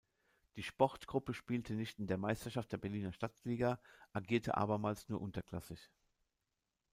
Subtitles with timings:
[0.55, 3.79] Die Sportgruppe spielte nicht in der Meisterschaft der Berliner Stadtliga,
[4.13, 5.91] agierte abermals nur unterklassig.